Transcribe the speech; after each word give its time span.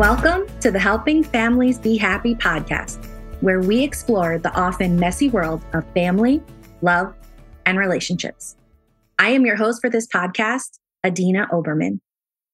Welcome 0.00 0.46
to 0.60 0.70
the 0.70 0.78
Helping 0.78 1.22
Families 1.22 1.78
Be 1.78 1.98
Happy 1.98 2.34
podcast, 2.34 3.04
where 3.42 3.60
we 3.60 3.82
explore 3.82 4.38
the 4.38 4.50
often 4.58 4.98
messy 4.98 5.28
world 5.28 5.62
of 5.74 5.84
family, 5.92 6.42
love, 6.80 7.14
and 7.66 7.76
relationships. 7.76 8.56
I 9.18 9.28
am 9.32 9.44
your 9.44 9.56
host 9.56 9.82
for 9.82 9.90
this 9.90 10.06
podcast, 10.06 10.78
Adina 11.04 11.48
Oberman. 11.52 12.00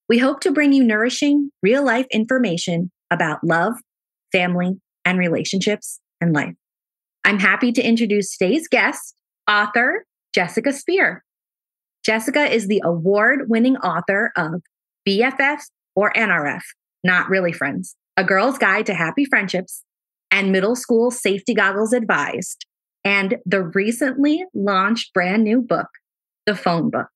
We 0.08 0.18
hope 0.18 0.40
to 0.40 0.50
bring 0.50 0.72
you 0.72 0.82
nourishing, 0.82 1.52
real 1.62 1.84
life 1.84 2.06
information 2.10 2.90
about 3.12 3.44
love, 3.44 3.74
family, 4.32 4.80
and 5.04 5.16
relationships 5.16 6.00
and 6.20 6.34
life. 6.34 6.54
I'm 7.24 7.38
happy 7.38 7.70
to 7.70 7.80
introduce 7.80 8.36
today's 8.36 8.66
guest, 8.66 9.14
author 9.48 10.04
Jessica 10.34 10.72
Speer. 10.72 11.22
Jessica 12.04 12.52
is 12.52 12.66
the 12.66 12.82
award 12.84 13.48
winning 13.48 13.76
author 13.76 14.32
of 14.36 14.62
BFFs 15.08 15.66
or 15.94 16.12
NRF, 16.14 16.62
Not 17.06 17.30
Really 17.30 17.52
Friends, 17.52 17.96
A 18.16 18.24
Girl's 18.24 18.58
Guide 18.58 18.84
to 18.86 18.94
Happy 18.94 19.24
Friendships, 19.24 19.82
and 20.30 20.52
Middle 20.52 20.76
School 20.76 21.10
Safety 21.10 21.54
Goggles 21.54 21.92
Advised, 21.92 22.66
and 23.04 23.38
the 23.46 23.62
recently 23.62 24.44
launched 24.52 25.14
brand 25.14 25.44
new 25.44 25.62
book, 25.62 25.86
The 26.44 26.56
Phone 26.56 26.90
Book. 26.90 27.08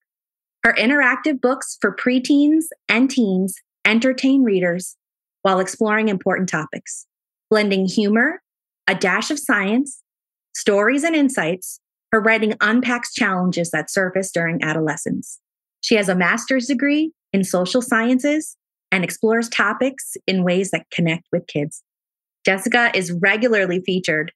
Her 0.65 0.75
interactive 0.75 1.41
books 1.41 1.77
for 1.81 1.95
preteens 1.95 2.67
and 2.89 3.11
teens 3.11 3.57
entertain 3.85 4.45
readers 4.45 4.97
while 5.43 5.59
exploring 5.59 6.09
important 6.09 6.49
topics, 6.49 7.07
blending 7.51 7.87
humor, 7.87 8.43
a 8.87 8.95
dash 8.95 9.31
of 9.31 9.39
science, 9.39 10.03
stories, 10.55 11.03
and 11.03 11.17
insights 11.17 11.81
her 12.13 12.21
writing 12.21 12.55
unpacks 12.61 13.13
challenges 13.13 13.71
that 13.71 13.91
surface 13.91 14.31
during 14.31 14.63
adolescence. 14.63 15.41
She 15.81 15.95
has 15.95 16.09
a 16.09 16.15
master's 16.15 16.67
degree 16.67 17.13
in 17.33 17.45
social 17.45 17.83
sciences 17.83 18.57
and 18.93 19.03
explores 19.05 19.49
topics 19.49 20.17
in 20.27 20.45
ways 20.45 20.71
that 20.71 20.87
connect 20.91 21.27
with 21.33 21.47
kids. 21.47 21.83
Jessica 22.45 22.91
is 22.95 23.13
regularly 23.13 23.81
featured 23.85 24.33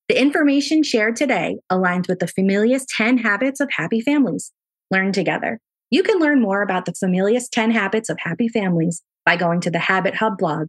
the 0.08 0.20
information 0.20 0.83
shared 0.83 1.17
today 1.17 1.56
aligns 1.72 2.08
with 2.08 2.19
the 2.19 2.27
Familius 2.27 2.84
10 2.91 3.19
Habits 3.19 3.61
of 3.61 3.70
Happy 3.75 4.02
Families. 4.02 4.52
Learn 4.91 5.12
together. 5.12 5.61
You 5.95 6.03
can 6.03 6.19
learn 6.19 6.42
more 6.42 6.61
about 6.61 6.87
the 6.87 6.92
Familius 6.92 7.48
10 7.48 7.70
Habits 7.70 8.09
of 8.09 8.19
Happy 8.19 8.48
Families 8.48 9.00
by 9.25 9.37
going 9.37 9.61
to 9.61 9.70
the 9.70 9.78
Habit 9.78 10.17
Hub 10.17 10.36
blog 10.36 10.67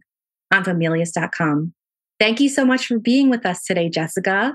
on 0.54 0.62
familius.com. 0.62 1.74
Thank 2.20 2.38
you 2.38 2.48
so 2.48 2.64
much 2.64 2.86
for 2.86 3.00
being 3.00 3.28
with 3.28 3.44
us 3.44 3.64
today, 3.64 3.88
Jessica. 3.88 4.54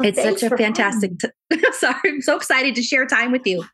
Well, 0.00 0.08
it's 0.08 0.20
such 0.20 0.42
a 0.42 0.56
fantastic. 0.56 1.12
T- 1.20 1.60
Sorry, 1.70 2.00
I'm 2.04 2.20
so 2.20 2.34
excited 2.34 2.74
to 2.74 2.82
share 2.82 3.06
time 3.06 3.30
with 3.30 3.46
you. 3.46 3.64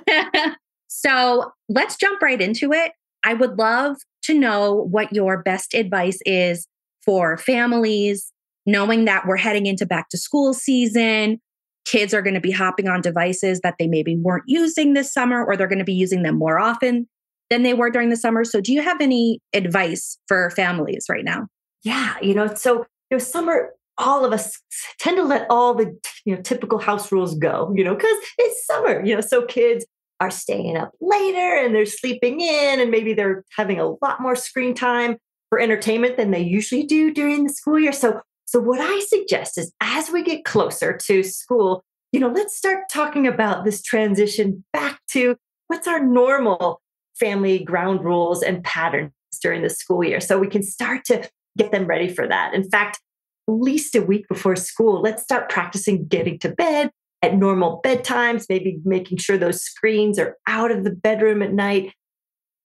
so 0.88 1.52
let's 1.68 1.94
jump 1.94 2.20
right 2.20 2.40
into 2.40 2.72
it. 2.72 2.90
I 3.22 3.34
would 3.34 3.56
love 3.56 3.94
to 4.22 4.34
know 4.34 4.88
what 4.90 5.12
your 5.12 5.40
best 5.40 5.74
advice 5.74 6.18
is 6.26 6.66
for 7.04 7.38
families, 7.38 8.32
knowing 8.66 9.04
that 9.04 9.24
we're 9.24 9.36
heading 9.36 9.66
into 9.66 9.86
back 9.86 10.08
to 10.08 10.18
school 10.18 10.52
season. 10.52 11.40
Kids 11.84 12.14
are 12.14 12.22
going 12.22 12.34
to 12.34 12.40
be 12.40 12.50
hopping 12.50 12.88
on 12.88 13.00
devices 13.00 13.60
that 13.60 13.74
they 13.78 13.86
maybe 13.86 14.16
weren't 14.16 14.44
using 14.46 14.94
this 14.94 15.12
summer, 15.12 15.44
or 15.44 15.56
they're 15.56 15.66
going 15.66 15.78
to 15.78 15.84
be 15.84 15.94
using 15.94 16.22
them 16.22 16.36
more 16.36 16.58
often 16.58 17.08
than 17.48 17.62
they 17.62 17.74
were 17.74 17.90
during 17.90 18.10
the 18.10 18.16
summer. 18.16 18.44
So, 18.44 18.60
do 18.60 18.72
you 18.72 18.82
have 18.82 19.00
any 19.00 19.40
advice 19.52 20.18
for 20.28 20.50
families 20.50 21.06
right 21.10 21.24
now? 21.24 21.48
Yeah, 21.82 22.16
you 22.22 22.34
know, 22.34 22.54
so 22.54 22.78
you 23.10 23.16
know, 23.16 23.18
summer, 23.18 23.70
all 23.98 24.24
of 24.24 24.32
us 24.32 24.58
tend 24.98 25.16
to 25.16 25.24
let 25.24 25.46
all 25.50 25.74
the 25.74 25.96
you 26.24 26.34
know 26.34 26.42
typical 26.42 26.78
house 26.78 27.10
rules 27.10 27.34
go, 27.34 27.72
you 27.74 27.84
know, 27.84 27.94
because 27.94 28.16
it's 28.38 28.66
summer, 28.66 29.04
you 29.04 29.14
know, 29.14 29.20
so 29.20 29.44
kids 29.44 29.84
are 30.20 30.30
staying 30.30 30.76
up 30.76 30.92
later 31.00 31.56
and 31.56 31.74
they're 31.74 31.86
sleeping 31.86 32.40
in, 32.40 32.80
and 32.80 32.90
maybe 32.90 33.14
they're 33.14 33.44
having 33.56 33.78
a 33.80 33.88
lot 34.02 34.20
more 34.20 34.36
screen 34.36 34.74
time 34.74 35.16
for 35.48 35.58
entertainment 35.58 36.16
than 36.16 36.30
they 36.30 36.40
usually 36.40 36.84
do 36.84 37.12
during 37.12 37.44
the 37.44 37.52
school 37.52 37.78
year. 37.78 37.92
So 37.92 38.20
so, 38.50 38.58
what 38.58 38.80
I 38.80 38.98
suggest 38.98 39.58
is 39.58 39.72
as 39.80 40.10
we 40.10 40.24
get 40.24 40.44
closer 40.44 40.96
to 41.06 41.22
school, 41.22 41.84
you 42.10 42.18
know, 42.18 42.26
let's 42.26 42.56
start 42.56 42.88
talking 42.92 43.28
about 43.28 43.64
this 43.64 43.80
transition 43.80 44.64
back 44.72 44.98
to 45.12 45.36
what's 45.68 45.86
our 45.86 46.04
normal 46.04 46.82
family 47.14 47.60
ground 47.60 48.02
rules 48.02 48.42
and 48.42 48.64
patterns 48.64 49.12
during 49.40 49.62
the 49.62 49.70
school 49.70 50.02
year. 50.02 50.18
So 50.20 50.36
we 50.36 50.48
can 50.48 50.64
start 50.64 51.04
to 51.04 51.30
get 51.56 51.70
them 51.70 51.86
ready 51.86 52.12
for 52.12 52.26
that. 52.26 52.52
In 52.52 52.68
fact, 52.68 52.98
at 53.46 53.52
least 53.52 53.94
a 53.94 54.02
week 54.02 54.26
before 54.26 54.56
school, 54.56 55.00
let's 55.00 55.22
start 55.22 55.48
practicing 55.48 56.08
getting 56.08 56.40
to 56.40 56.48
bed 56.48 56.90
at 57.22 57.36
normal 57.36 57.80
bedtimes, 57.86 58.46
maybe 58.48 58.80
making 58.84 59.18
sure 59.18 59.38
those 59.38 59.62
screens 59.62 60.18
are 60.18 60.36
out 60.48 60.72
of 60.72 60.82
the 60.82 60.90
bedroom 60.90 61.40
at 61.40 61.52
night. 61.52 61.92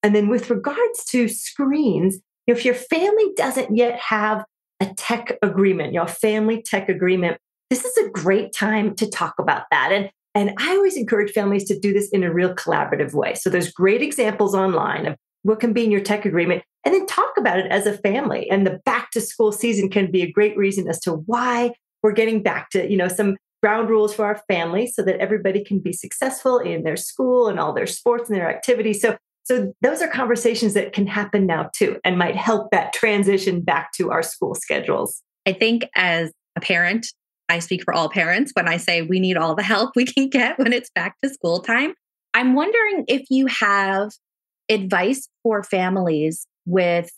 And 0.01 0.15
then 0.15 0.29
with 0.29 0.49
regards 0.49 1.05
to 1.09 1.27
screens, 1.27 2.17
if 2.47 2.65
your 2.65 2.73
family 2.73 3.33
doesn't 3.35 3.77
yet 3.77 3.99
have 3.99 4.45
a 4.85 4.93
tech 4.95 5.37
agreement, 5.41 5.93
your 5.93 6.07
family 6.07 6.61
tech 6.61 6.89
agreement, 6.89 7.37
this 7.69 7.83
is 7.83 7.97
a 7.97 8.09
great 8.09 8.53
time 8.53 8.95
to 8.95 9.09
talk 9.09 9.35
about 9.39 9.63
that. 9.71 9.91
And 9.91 10.09
and 10.35 10.51
I 10.57 10.75
always 10.75 10.97
encourage 10.97 11.31
families 11.31 11.63
to 11.65 11.79
do 11.79 11.93
this 11.93 12.09
in 12.09 12.21
a 12.21 12.33
real 12.33 12.53
collaborative 12.53 13.13
way. 13.13 13.35
So 13.35 13.49
there's 13.49 13.71
great 13.71 14.01
examples 14.01 14.53
online 14.53 15.05
of 15.05 15.15
what 15.43 15.61
can 15.61 15.71
be 15.71 15.85
in 15.85 15.91
your 15.91 16.01
tech 16.01 16.25
agreement 16.25 16.61
and 16.83 16.93
then 16.93 17.05
talk 17.05 17.31
about 17.37 17.57
it 17.57 17.71
as 17.71 17.87
a 17.87 17.97
family. 17.97 18.49
And 18.49 18.67
the 18.67 18.81
back 18.83 19.11
to 19.11 19.21
school 19.21 19.53
season 19.53 19.89
can 19.89 20.11
be 20.11 20.23
a 20.23 20.31
great 20.31 20.57
reason 20.57 20.89
as 20.89 20.99
to 21.01 21.13
why 21.13 21.71
we're 22.03 22.11
getting 22.11 22.43
back 22.43 22.69
to, 22.71 22.89
you 22.89 22.97
know, 22.97 23.07
some 23.07 23.37
ground 23.63 23.89
rules 23.89 24.13
for 24.13 24.25
our 24.25 24.41
family 24.49 24.87
so 24.87 25.01
that 25.03 25.19
everybody 25.19 25.63
can 25.63 25.79
be 25.79 25.93
successful 25.93 26.59
in 26.59 26.83
their 26.83 26.97
school 26.97 27.47
and 27.47 27.57
all 27.57 27.71
their 27.71 27.87
sports 27.87 28.29
and 28.29 28.37
their 28.37 28.49
activities. 28.49 29.01
So 29.01 29.17
so 29.45 29.73
those 29.81 30.01
are 30.01 30.07
conversations 30.07 30.73
that 30.73 30.91
can 30.91 31.05
happen 31.05 31.45
now 31.45 31.69
too 31.73 31.99
and 32.03 32.17
might 32.17 32.35
help 32.35 32.71
that 32.71 32.93
transition 32.93 33.61
back 33.61 33.91
to 33.93 34.11
our 34.11 34.23
school 34.23 34.55
schedules. 34.55 35.21
I 35.45 35.53
think 35.53 35.87
as 35.95 36.31
a 36.55 36.61
parent, 36.61 37.05
I 37.47 37.59
speak 37.59 37.83
for 37.83 37.93
all 37.93 38.09
parents 38.09 38.51
when 38.55 38.67
I 38.67 38.77
say 38.77 39.03
we 39.03 39.19
need 39.19 39.37
all 39.37 39.53
the 39.53 39.61
help 39.61 39.91
we 39.95 40.05
can 40.05 40.29
get 40.29 40.57
when 40.57 40.73
it's 40.73 40.89
back 40.95 41.15
to 41.23 41.29
school 41.29 41.59
time. 41.59 41.93
I'm 42.33 42.55
wondering 42.55 43.05
if 43.07 43.27
you 43.29 43.45
have 43.45 44.11
advice 44.67 45.29
for 45.43 45.61
families 45.61 46.47
with 46.65 47.11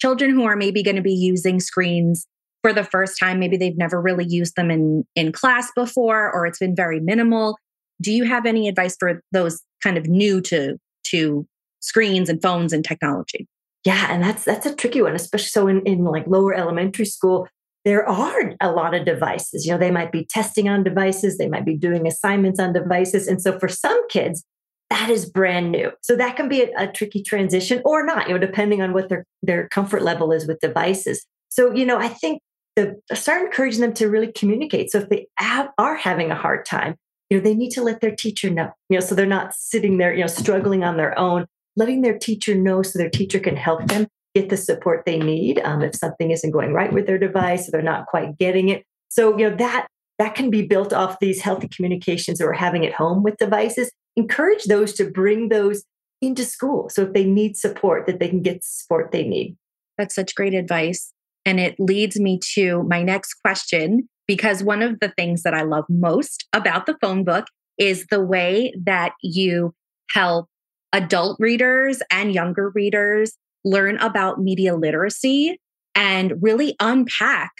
children 0.00 0.30
who 0.30 0.44
are 0.44 0.56
maybe 0.56 0.82
going 0.82 0.96
to 0.96 1.02
be 1.02 1.12
using 1.12 1.60
screens 1.60 2.26
for 2.62 2.72
the 2.72 2.82
first 2.82 3.18
time 3.20 3.38
maybe 3.38 3.58
they've 3.58 3.76
never 3.76 4.00
really 4.00 4.24
used 4.24 4.56
them 4.56 4.70
in 4.70 5.04
in 5.14 5.32
class 5.32 5.70
before 5.76 6.32
or 6.32 6.46
it's 6.46 6.58
been 6.58 6.74
very 6.74 6.98
minimal 6.98 7.58
do 8.00 8.10
you 8.10 8.24
have 8.24 8.46
any 8.46 8.68
advice 8.68 8.96
for 8.98 9.20
those 9.32 9.60
kind 9.82 9.98
of 9.98 10.06
new 10.06 10.40
to 10.40 10.78
to 11.04 11.46
screens 11.84 12.28
and 12.28 12.40
phones 12.40 12.72
and 12.72 12.84
technology. 12.84 13.46
Yeah, 13.84 14.06
and 14.10 14.22
that's 14.22 14.44
that's 14.44 14.66
a 14.66 14.74
tricky 14.74 15.02
one, 15.02 15.14
especially 15.14 15.48
so 15.48 15.68
in, 15.68 15.82
in 15.82 16.04
like 16.04 16.26
lower 16.26 16.54
elementary 16.54 17.04
school. 17.04 17.46
There 17.84 18.08
are 18.08 18.54
a 18.62 18.72
lot 18.72 18.94
of 18.94 19.04
devices. 19.04 19.66
You 19.66 19.72
know, 19.72 19.78
they 19.78 19.90
might 19.90 20.10
be 20.10 20.24
testing 20.24 20.70
on 20.70 20.84
devices, 20.84 21.36
they 21.36 21.48
might 21.48 21.66
be 21.66 21.76
doing 21.76 22.06
assignments 22.06 22.58
on 22.58 22.72
devices. 22.72 23.28
And 23.28 23.42
so 23.42 23.58
for 23.58 23.68
some 23.68 24.08
kids, 24.08 24.42
that 24.88 25.10
is 25.10 25.28
brand 25.28 25.70
new. 25.70 25.92
So 26.02 26.16
that 26.16 26.36
can 26.36 26.48
be 26.48 26.62
a, 26.62 26.70
a 26.78 26.86
tricky 26.86 27.22
transition 27.22 27.82
or 27.84 28.04
not, 28.04 28.28
you 28.28 28.34
know, 28.34 28.38
depending 28.40 28.80
on 28.80 28.92
what 28.92 29.08
their, 29.08 29.26
their 29.42 29.68
comfort 29.68 30.02
level 30.02 30.32
is 30.32 30.46
with 30.46 30.60
devices. 30.60 31.26
So, 31.48 31.74
you 31.74 31.84
know, 31.84 31.98
I 31.98 32.08
think 32.08 32.40
the 32.76 32.96
start 33.12 33.42
encouraging 33.42 33.80
them 33.80 33.92
to 33.94 34.08
really 34.08 34.32
communicate. 34.32 34.90
So 34.90 34.98
if 34.98 35.08
they 35.08 35.26
have, 35.36 35.68
are 35.78 35.96
having 35.96 36.30
a 36.30 36.34
hard 36.36 36.64
time, 36.64 36.96
you 37.28 37.38
know, 37.38 37.44
they 37.44 37.54
need 37.54 37.70
to 37.70 37.82
let 37.82 38.00
their 38.00 38.14
teacher 38.14 38.50
know, 38.50 38.70
you 38.88 38.98
know, 38.98 39.04
so 39.04 39.14
they're 39.14 39.26
not 39.26 39.54
sitting 39.54 39.98
there, 39.98 40.14
you 40.14 40.20
know, 40.20 40.26
struggling 40.26 40.84
on 40.84 40.96
their 40.96 41.18
own 41.18 41.46
letting 41.76 42.02
their 42.02 42.18
teacher 42.18 42.54
know 42.54 42.82
so 42.82 42.98
their 42.98 43.10
teacher 43.10 43.38
can 43.38 43.56
help 43.56 43.86
them 43.88 44.06
get 44.34 44.48
the 44.48 44.56
support 44.56 45.04
they 45.04 45.18
need 45.18 45.60
um, 45.60 45.82
if 45.82 45.94
something 45.94 46.30
isn't 46.30 46.50
going 46.50 46.72
right 46.72 46.92
with 46.92 47.06
their 47.06 47.18
device 47.18 47.68
or 47.68 47.70
they're 47.70 47.82
not 47.82 48.06
quite 48.06 48.38
getting 48.38 48.68
it. 48.68 48.84
So 49.08 49.36
you 49.38 49.48
know 49.48 49.56
that 49.56 49.86
that 50.18 50.34
can 50.34 50.50
be 50.50 50.62
built 50.62 50.92
off 50.92 51.18
these 51.20 51.40
healthy 51.40 51.68
communications 51.68 52.38
that 52.38 52.46
we're 52.46 52.52
having 52.52 52.86
at 52.86 52.92
home 52.92 53.22
with 53.22 53.36
devices. 53.36 53.90
Encourage 54.16 54.64
those 54.64 54.92
to 54.94 55.10
bring 55.10 55.48
those 55.48 55.84
into 56.22 56.44
school 56.44 56.88
so 56.88 57.02
if 57.02 57.12
they 57.12 57.24
need 57.24 57.56
support 57.56 58.06
that 58.06 58.20
they 58.20 58.28
can 58.28 58.42
get 58.42 58.54
the 58.54 58.66
support 58.66 59.12
they 59.12 59.24
need. 59.24 59.56
That's 59.98 60.14
such 60.14 60.34
great 60.34 60.54
advice 60.54 61.12
and 61.44 61.60
it 61.60 61.78
leads 61.78 62.18
me 62.18 62.38
to 62.54 62.82
my 62.84 63.02
next 63.02 63.34
question 63.34 64.08
because 64.26 64.62
one 64.62 64.82
of 64.82 65.00
the 65.00 65.12
things 65.16 65.42
that 65.42 65.54
i 65.54 65.62
love 65.62 65.84
most 65.88 66.46
about 66.52 66.86
the 66.86 66.96
phone 67.00 67.24
book 67.24 67.46
is 67.78 68.06
the 68.10 68.24
way 68.24 68.72
that 68.84 69.12
you 69.22 69.74
help 70.10 70.48
adult 70.94 71.36
readers 71.40 72.00
and 72.10 72.32
younger 72.32 72.70
readers 72.70 73.36
learn 73.64 73.98
about 73.98 74.40
media 74.40 74.76
literacy 74.76 75.60
and 75.94 76.34
really 76.40 76.76
unpack 76.80 77.50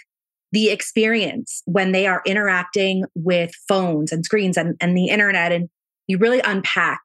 the 0.51 0.69
experience 0.69 1.61
when 1.65 1.91
they 1.91 2.07
are 2.07 2.21
interacting 2.25 3.03
with 3.13 3.51
phones 3.67 4.11
and 4.11 4.23
screens 4.23 4.55
and, 4.55 4.75
and 4.79 4.95
the 4.95 5.07
internet. 5.07 5.51
And 5.51 5.67
you 6.07 6.17
really 6.17 6.39
unpack 6.45 7.01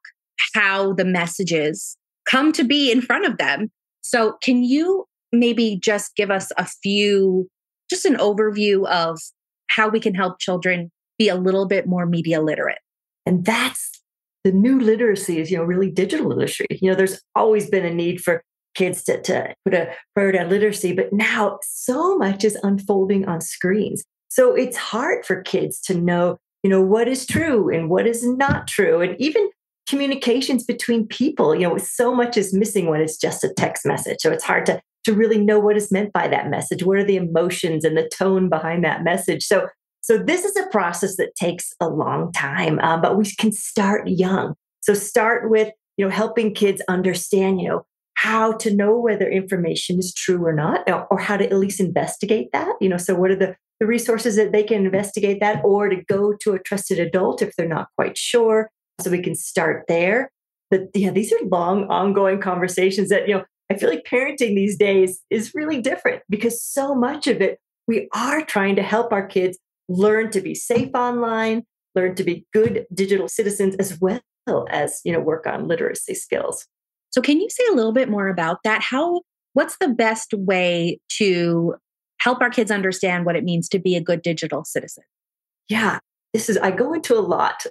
how 0.53 0.93
the 0.93 1.03
messages 1.03 1.97
come 2.25 2.53
to 2.53 2.63
be 2.63 2.91
in 2.91 3.01
front 3.01 3.25
of 3.25 3.37
them. 3.37 3.69
So, 4.01 4.37
can 4.41 4.63
you 4.63 5.05
maybe 5.33 5.77
just 5.81 6.15
give 6.15 6.31
us 6.31 6.51
a 6.57 6.65
few, 6.65 7.49
just 7.89 8.05
an 8.05 8.15
overview 8.15 8.87
of 8.87 9.19
how 9.67 9.89
we 9.89 9.99
can 9.99 10.15
help 10.15 10.39
children 10.39 10.91
be 11.17 11.27
a 11.27 11.35
little 11.35 11.67
bit 11.67 11.87
more 11.87 12.05
media 12.05 12.41
literate? 12.41 12.79
And 13.25 13.43
that's 13.43 14.00
the 14.43 14.51
new 14.51 14.79
literacy 14.79 15.39
is, 15.39 15.51
you 15.51 15.57
know, 15.57 15.63
really 15.63 15.89
digital 15.89 16.27
literacy. 16.27 16.65
You 16.69 16.91
know, 16.91 16.95
there's 16.95 17.21
always 17.35 17.69
been 17.69 17.85
a 17.85 17.93
need 17.93 18.21
for 18.21 18.43
kids 18.73 19.03
to, 19.03 19.21
to 19.21 19.53
put 19.65 19.73
a 19.73 19.93
priority 20.15 20.39
on 20.39 20.49
literacy, 20.49 20.93
but 20.93 21.11
now 21.11 21.59
so 21.63 22.17
much 22.17 22.43
is 22.43 22.57
unfolding 22.63 23.27
on 23.27 23.41
screens. 23.41 24.03
So 24.29 24.55
it's 24.55 24.77
hard 24.77 25.25
for 25.25 25.41
kids 25.41 25.81
to 25.81 25.93
know, 25.93 26.37
you 26.63 26.69
know, 26.69 26.81
what 26.81 27.07
is 27.07 27.25
true 27.25 27.69
and 27.69 27.89
what 27.89 28.07
is 28.07 28.25
not 28.25 28.67
true. 28.67 29.01
And 29.01 29.19
even 29.19 29.49
communications 29.87 30.63
between 30.63 31.05
people, 31.07 31.53
you 31.53 31.67
know, 31.67 31.77
so 31.77 32.15
much 32.15 32.37
is 32.37 32.53
missing 32.53 32.87
when 32.87 33.01
it's 33.01 33.17
just 33.17 33.43
a 33.43 33.53
text 33.53 33.85
message. 33.85 34.17
So 34.21 34.31
it's 34.31 34.43
hard 34.43 34.65
to 34.67 34.81
to 35.03 35.13
really 35.13 35.43
know 35.43 35.59
what 35.59 35.75
is 35.75 35.91
meant 35.91 36.13
by 36.13 36.27
that 36.27 36.49
message. 36.49 36.83
What 36.83 36.97
are 36.97 37.03
the 37.03 37.15
emotions 37.15 37.83
and 37.83 37.97
the 37.97 38.07
tone 38.07 38.49
behind 38.49 38.83
that 38.83 39.03
message? 39.03 39.43
So 39.43 39.67
so 40.01 40.17
this 40.17 40.43
is 40.43 40.55
a 40.55 40.67
process 40.67 41.15
that 41.17 41.35
takes 41.35 41.73
a 41.79 41.87
long 41.87 42.31
time, 42.33 42.79
um, 42.79 43.01
but 43.01 43.17
we 43.17 43.25
can 43.35 43.51
start 43.51 44.07
young. 44.07 44.55
So 44.81 44.93
start 44.95 45.49
with 45.49 45.71
you 45.97 46.05
know 46.05 46.11
helping 46.11 46.53
kids 46.53 46.81
understand 46.89 47.61
you 47.61 47.69
know 47.69 47.85
how 48.15 48.51
to 48.53 48.75
know 48.75 48.99
whether 48.99 49.29
information 49.29 49.99
is 49.99 50.13
true 50.13 50.43
or 50.45 50.53
not, 50.53 50.89
or 51.09 51.19
how 51.19 51.37
to 51.37 51.45
at 51.45 51.57
least 51.57 51.79
investigate 51.79 52.49
that. 52.51 52.73
You 52.81 52.89
know, 52.89 52.97
so 52.97 53.15
what 53.15 53.31
are 53.31 53.35
the 53.35 53.55
the 53.79 53.85
resources 53.87 54.35
that 54.35 54.51
they 54.51 54.63
can 54.63 54.85
investigate 54.85 55.39
that, 55.39 55.63
or 55.63 55.87
to 55.89 56.03
go 56.05 56.33
to 56.41 56.53
a 56.53 56.59
trusted 56.59 56.99
adult 56.99 57.41
if 57.41 57.55
they're 57.55 57.67
not 57.67 57.87
quite 57.95 58.17
sure. 58.17 58.69
So 59.01 59.11
we 59.11 59.21
can 59.21 59.35
start 59.35 59.85
there. 59.87 60.31
But 60.71 60.89
yeah, 60.95 61.11
these 61.11 61.31
are 61.31 61.45
long, 61.45 61.85
ongoing 61.85 62.41
conversations 62.41 63.09
that 63.09 63.27
you 63.27 63.35
know. 63.35 63.43
I 63.69 63.75
feel 63.75 63.89
like 63.89 64.03
parenting 64.03 64.53
these 64.53 64.75
days 64.75 65.21
is 65.29 65.53
really 65.55 65.79
different 65.79 66.23
because 66.29 66.61
so 66.61 66.93
much 66.93 67.27
of 67.27 67.39
it 67.39 67.57
we 67.87 68.09
are 68.13 68.43
trying 68.43 68.75
to 68.75 68.83
help 68.83 69.13
our 69.13 69.25
kids 69.25 69.57
learn 69.91 70.31
to 70.31 70.41
be 70.41 70.55
safe 70.55 70.89
online, 70.93 71.63
learn 71.95 72.15
to 72.15 72.23
be 72.23 72.45
good 72.53 72.85
digital 72.93 73.27
citizens 73.27 73.75
as 73.75 73.99
well 73.99 74.21
as, 74.69 75.01
you 75.03 75.11
know, 75.11 75.19
work 75.19 75.45
on 75.45 75.67
literacy 75.67 76.15
skills. 76.15 76.67
So 77.11 77.21
can 77.21 77.39
you 77.39 77.49
say 77.49 77.63
a 77.71 77.75
little 77.75 77.91
bit 77.91 78.09
more 78.09 78.27
about 78.27 78.59
that? 78.63 78.81
How 78.81 79.21
what's 79.53 79.77
the 79.79 79.89
best 79.89 80.33
way 80.33 80.99
to 81.17 81.75
help 82.19 82.41
our 82.41 82.49
kids 82.49 82.71
understand 82.71 83.25
what 83.25 83.35
it 83.35 83.43
means 83.43 83.67
to 83.69 83.79
be 83.79 83.95
a 83.95 84.01
good 84.01 84.21
digital 84.21 84.63
citizen? 84.63 85.03
Yeah, 85.67 85.99
this 86.33 86.49
is 86.49 86.57
I 86.57 86.71
go 86.71 86.93
into 86.93 87.17
a 87.17 87.19
lot 87.19 87.65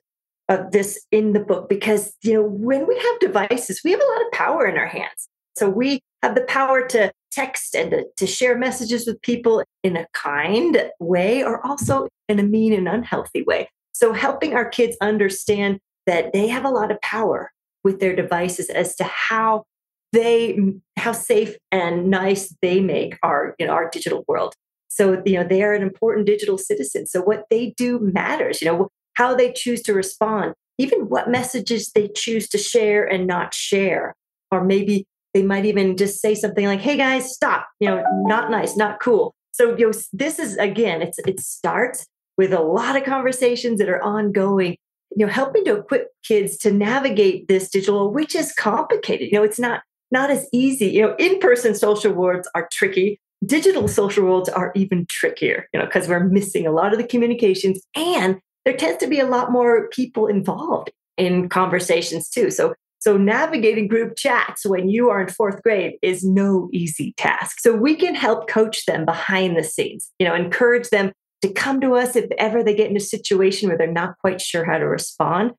of 0.49 0.73
this 0.73 1.07
in 1.13 1.33
the 1.33 1.41
book 1.41 1.69
because 1.69 2.13
you 2.23 2.35
know 2.35 2.43
when 2.43 2.87
we 2.87 2.97
have 2.97 3.21
devices 3.21 3.81
we 3.85 3.93
have 3.93 4.01
a 4.01 4.05
lot 4.05 4.27
of 4.27 4.33
power 4.33 4.67
in 4.67 4.77
our 4.77 4.87
hands 4.87 5.29
so 5.57 5.71
we 5.71 6.01
have 6.25 6.35
the 6.35 6.43
power 6.43 6.87
to 6.89 7.13
text 7.31 7.75
and 7.75 7.91
to, 7.91 8.05
to 8.17 8.27
share 8.27 8.57
messages 8.57 9.07
with 9.07 9.21
people 9.23 9.63
in 9.83 9.97
a 9.97 10.07
kind 10.13 10.91
way 10.99 11.43
or 11.43 11.65
also 11.67 12.09
in 12.29 12.39
a 12.39 12.43
mean 12.43 12.73
and 12.73 12.89
unhealthy 12.89 13.43
way. 13.43 13.69
So, 13.93 14.13
helping 14.13 14.55
our 14.55 14.69
kids 14.69 14.97
understand 15.01 15.81
that 16.07 16.33
they 16.33 16.49
have 16.49 16.65
a 16.65 16.71
lot 16.71 16.91
of 16.91 17.01
power 17.01 17.53
with 17.85 18.01
their 18.01 18.15
devices 18.15 18.69
as 18.71 18.95
to 18.97 19.05
how 19.05 19.65
they 20.13 20.59
how 20.97 21.13
safe 21.13 21.57
and 21.71 22.11
nice 22.11 22.55
they 22.63 22.81
make 22.81 23.17
our 23.23 23.55
know 23.61 23.69
our 23.73 23.89
digital 23.91 24.25
world 24.27 24.55
so 24.89 25.23
you 25.25 25.35
know 25.35 25.45
they 25.45 25.63
are 25.63 25.73
an 25.73 25.83
important 25.83 26.27
digital 26.27 26.59
citizen 26.59 27.07
so 27.07 27.21
what 27.21 27.45
they 27.49 27.73
do 27.77 28.01
matters 28.01 28.61
you 28.61 28.67
know 28.67 28.89
how 29.15 29.35
they 29.35 29.53
choose 29.53 29.83
to 29.83 29.95
respond 29.95 30.53
even 30.79 31.01
what 31.09 31.31
messages 31.31 31.93
they 31.95 32.09
choose 32.09 32.49
to 32.49 32.59
share 32.59 33.05
and 33.05 33.27
not 33.27 33.55
share 33.55 34.17
or 34.51 34.65
maybe 34.65 35.07
they 35.35 35.43
might 35.43 35.65
even 35.65 35.97
just 35.97 36.21
say 36.21 36.35
something 36.35 36.67
like, 36.67 36.81
"Hey 36.81 36.97
guys, 36.97 37.33
stop! 37.33 37.67
You 37.81 37.89
know, 37.89 38.05
not 38.27 38.51
nice, 38.51 38.77
not 38.77 39.01
cool." 39.01 39.35
So 39.53 39.77
you 39.77 39.87
know, 39.87 39.99
this 40.13 40.39
is 40.39 40.57
again, 40.57 41.03
it's 41.03 41.19
it 41.21 41.41
starts 41.41 42.07
with 42.37 42.53
a 42.53 42.61
lot 42.61 42.97
of 42.97 43.05
conversations 43.05 43.79
that 43.79 43.89
are 43.89 44.03
ongoing. 44.03 44.77
You 45.17 45.27
know, 45.27 45.33
helping 45.33 45.65
to 45.65 45.79
equip 45.79 46.09
kids 46.25 46.57
to 46.59 46.71
navigate 46.71 47.49
this 47.49 47.69
digital, 47.69 48.13
which 48.13 48.37
is 48.37 48.53
complicated. 48.53 49.31
You 49.33 49.39
know, 49.39 49.45
it's 49.45 49.59
not 49.59 49.83
not 50.11 50.31
as 50.31 50.49
easy. 50.53 50.87
You 50.87 51.03
know, 51.03 51.17
in-person 51.19 51.75
social 51.75 52.13
worlds 52.13 52.49
are 52.55 52.69
tricky. 52.73 53.19
Digital 53.45 53.89
social 53.89 54.25
worlds 54.25 54.49
are 54.49 54.73
even 54.75 55.07
trickier. 55.07 55.67
You 55.73 55.81
know, 55.81 55.87
because 55.87 56.09
we're 56.09 56.25
missing 56.25 56.67
a 56.67 56.73
lot 56.73 56.93
of 56.93 56.99
the 56.99 57.07
communications, 57.07 57.81
and 57.97 58.41
there 58.65 58.77
tends 58.77 58.99
to 58.99 59.09
be 59.09 59.19
a 59.19 59.27
lot 59.27 59.51
more 59.51 59.89
people 59.89 60.27
involved 60.27 60.91
in 61.17 61.49
conversations 61.49 62.29
too. 62.29 62.51
So 62.51 62.75
so 63.01 63.17
navigating 63.17 63.89
group 63.89 64.15
chats 64.17 64.65
when 64.67 64.89
you 64.89 65.09
are 65.09 65.23
in 65.23 65.29
fourth 65.29 65.63
grade 65.63 65.95
is 66.03 66.23
no 66.23 66.69
easy 66.73 67.15
task. 67.17 67.59
So 67.61 67.73
we 67.75 67.97
can 67.97 68.15
help 68.15 68.49
coach 68.49 68.85
them 68.85 69.07
behind 69.07 69.57
the 69.57 69.65
scenes, 69.65 70.13
you 70.19 70.29
know, 70.29 70.35
encourage 70.35 70.91
them 70.91 71.13
to 71.43 71.51
come 71.53 71.81
to 71.81 71.95
us 71.95 72.15
if 72.15 72.27
ever 72.37 72.63
they 72.63 72.75
get 72.75 72.91
in 72.91 72.97
a 72.97 73.01
situation 73.01 73.69
where 73.69 73.79
they're 73.79 73.91
not 73.91 74.19
quite 74.21 74.41
sure 74.41 74.65
how 74.65 74.77
to 74.77 74.87
respond 74.87 75.53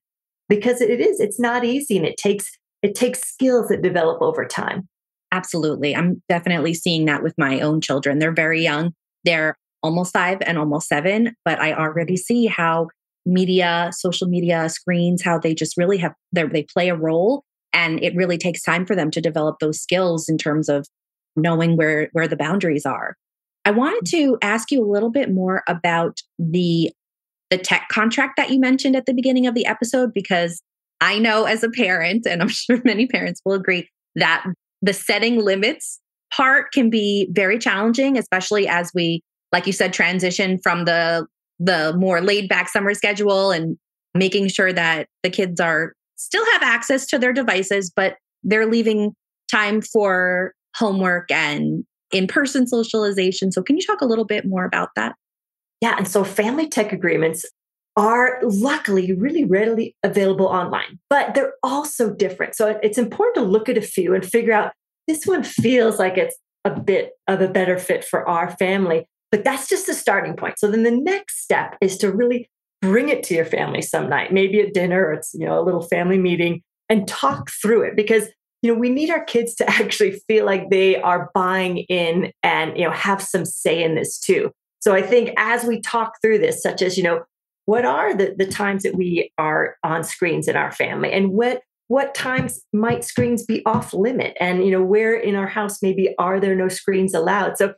because 0.47 0.81
it 0.81 1.01
is 1.01 1.19
it's 1.19 1.39
not 1.39 1.65
easy 1.65 1.97
and 1.97 2.05
it 2.05 2.17
takes 2.17 2.51
it 2.83 2.93
takes 2.93 3.21
skills 3.21 3.69
that 3.69 3.81
develop 3.81 4.21
over 4.21 4.45
time. 4.45 4.87
Absolutely. 5.31 5.95
I'm 5.95 6.21
definitely 6.29 6.73
seeing 6.73 7.05
that 7.05 7.23
with 7.23 7.33
my 7.37 7.61
own 7.61 7.81
children. 7.81 8.19
They're 8.19 8.33
very 8.33 8.61
young. 8.61 8.93
They're 9.23 9.55
almost 9.81 10.13
5 10.13 10.39
and 10.45 10.57
almost 10.57 10.87
7, 10.87 11.35
but 11.45 11.59
I 11.59 11.73
already 11.73 12.17
see 12.17 12.45
how 12.45 12.89
media, 13.25 13.91
social 13.93 14.27
media 14.27 14.69
screens, 14.69 15.21
how 15.21 15.37
they 15.37 15.53
just 15.53 15.77
really 15.77 15.97
have 15.97 16.13
they 16.31 16.63
play 16.63 16.89
a 16.89 16.95
role. 16.95 17.43
And 17.73 18.03
it 18.03 18.15
really 18.15 18.37
takes 18.37 18.61
time 18.61 18.85
for 18.85 18.95
them 18.95 19.11
to 19.11 19.21
develop 19.21 19.59
those 19.59 19.79
skills 19.79 20.27
in 20.27 20.37
terms 20.37 20.67
of 20.69 20.87
knowing 21.35 21.77
where 21.77 22.09
where 22.13 22.27
the 22.27 22.35
boundaries 22.35 22.85
are. 22.85 23.15
I 23.63 23.71
wanted 23.71 24.09
to 24.11 24.37
ask 24.41 24.71
you 24.71 24.83
a 24.83 24.91
little 24.91 25.11
bit 25.11 25.31
more 25.31 25.63
about 25.67 26.19
the 26.39 26.91
the 27.49 27.57
tech 27.57 27.87
contract 27.89 28.37
that 28.37 28.49
you 28.49 28.59
mentioned 28.59 28.95
at 28.95 29.05
the 29.05 29.13
beginning 29.13 29.45
of 29.45 29.53
the 29.53 29.65
episode 29.65 30.13
because 30.13 30.61
I 31.01 31.19
know 31.19 31.45
as 31.45 31.63
a 31.63 31.69
parent 31.69 32.25
and 32.25 32.41
I'm 32.41 32.47
sure 32.49 32.81
many 32.83 33.07
parents 33.07 33.41
will 33.45 33.53
agree 33.53 33.87
that 34.15 34.45
the 34.81 34.93
setting 34.93 35.39
limits 35.39 35.99
part 36.33 36.71
can 36.71 36.89
be 36.89 37.27
very 37.31 37.59
challenging 37.59 38.17
especially 38.17 38.67
as 38.67 38.91
we 38.95 39.21
like 39.51 39.67
you 39.67 39.73
said 39.73 39.91
transition 39.91 40.59
from 40.63 40.85
the 40.85 41.27
the 41.61 41.93
more 41.97 42.21
laid 42.21 42.49
back 42.49 42.67
summer 42.67 42.93
schedule 42.93 43.51
and 43.51 43.77
making 44.15 44.47
sure 44.47 44.73
that 44.73 45.07
the 45.23 45.29
kids 45.29 45.59
are 45.61 45.93
still 46.15 46.43
have 46.53 46.63
access 46.63 47.05
to 47.05 47.19
their 47.19 47.31
devices, 47.31 47.91
but 47.95 48.15
they're 48.43 48.65
leaving 48.65 49.13
time 49.49 49.81
for 49.81 50.53
homework 50.75 51.29
and 51.31 51.85
in 52.11 52.27
person 52.27 52.67
socialization. 52.67 53.51
So, 53.51 53.61
can 53.61 53.77
you 53.77 53.83
talk 53.83 54.01
a 54.01 54.05
little 54.05 54.25
bit 54.25 54.45
more 54.45 54.65
about 54.65 54.89
that? 54.95 55.15
Yeah. 55.81 55.95
And 55.97 56.07
so, 56.07 56.23
family 56.23 56.67
tech 56.67 56.91
agreements 56.91 57.45
are 57.95 58.39
luckily 58.41 59.13
really 59.13 59.43
readily 59.43 59.95
available 60.03 60.47
online, 60.47 60.99
but 61.09 61.35
they're 61.35 61.53
also 61.61 62.11
different. 62.11 62.55
So, 62.55 62.79
it's 62.81 62.97
important 62.97 63.35
to 63.35 63.49
look 63.49 63.69
at 63.69 63.77
a 63.77 63.81
few 63.81 64.15
and 64.15 64.25
figure 64.25 64.53
out 64.53 64.71
this 65.07 65.25
one 65.25 65.43
feels 65.43 65.99
like 65.99 66.17
it's 66.17 66.37
a 66.65 66.79
bit 66.79 67.11
of 67.27 67.41
a 67.41 67.47
better 67.47 67.77
fit 67.77 68.03
for 68.03 68.27
our 68.27 68.51
family. 68.57 69.07
But 69.31 69.43
that's 69.43 69.69
just 69.69 69.87
the 69.87 69.93
starting 69.93 70.35
point. 70.35 70.59
So 70.59 70.69
then 70.69 70.83
the 70.83 70.91
next 70.91 71.41
step 71.41 71.77
is 71.81 71.97
to 71.99 72.11
really 72.11 72.49
bring 72.81 73.09
it 73.09 73.23
to 73.23 73.33
your 73.33 73.45
family 73.45 73.81
some 73.81 74.09
night, 74.09 74.33
maybe 74.33 74.59
at 74.59 74.73
dinner 74.73 75.05
or 75.05 75.13
it's, 75.13 75.33
you 75.33 75.45
know, 75.45 75.59
a 75.59 75.63
little 75.63 75.83
family 75.83 76.17
meeting 76.17 76.61
and 76.89 77.07
talk 77.07 77.49
through 77.61 77.83
it 77.83 77.95
because 77.95 78.27
you 78.61 78.71
know 78.71 78.77
we 78.77 78.89
need 78.89 79.09
our 79.09 79.23
kids 79.23 79.55
to 79.55 79.69
actually 79.69 80.11
feel 80.27 80.45
like 80.45 80.69
they 80.69 81.01
are 81.01 81.31
buying 81.33 81.79
in 81.89 82.31
and 82.43 82.77
you 82.77 82.83
know 82.83 82.91
have 82.91 83.21
some 83.21 83.45
say 83.45 83.83
in 83.83 83.95
this 83.95 84.19
too. 84.19 84.51
So 84.81 84.93
i 84.93 85.01
think 85.01 85.31
as 85.37 85.63
we 85.63 85.79
talk 85.79 86.13
through 86.21 86.39
this 86.39 86.61
such 86.61 86.81
as 86.81 86.97
you 86.97 87.03
know 87.03 87.23
what 87.65 87.85
are 87.85 88.15
the, 88.15 88.35
the 88.37 88.45
times 88.45 88.83
that 88.83 88.95
we 88.95 89.31
are 89.37 89.77
on 89.83 90.03
screens 90.03 90.47
in 90.47 90.55
our 90.55 90.71
family 90.71 91.11
and 91.11 91.31
what 91.31 91.61
what 91.91 92.15
times 92.15 92.61
might 92.71 93.03
screens 93.03 93.43
be 93.43 93.61
off 93.65 93.93
limit? 93.93 94.37
And 94.39 94.63
you 94.63 94.71
know 94.71 94.81
where 94.81 95.13
in 95.13 95.35
our 95.35 95.45
house 95.45 95.81
maybe 95.81 96.15
are 96.17 96.39
there 96.39 96.55
no 96.55 96.69
screens 96.69 97.13
allowed? 97.13 97.57
So 97.57 97.73